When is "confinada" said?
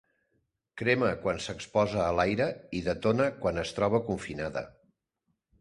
4.09-4.69